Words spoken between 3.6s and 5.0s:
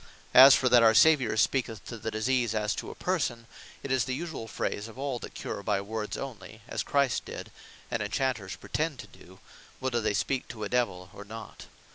it is the usuall phrase of